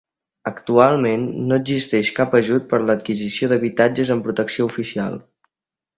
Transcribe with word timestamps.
Actualment 0.51 1.27
no 1.51 1.59
existeix 1.63 2.11
cap 2.21 2.33
ajut 2.41 2.67
per 2.71 2.79
a 2.81 2.85
l'adquisició 2.87 3.53
d'habitatges 3.53 4.13
amb 4.17 4.29
protecció 4.29 4.71
oficial. 4.71 5.25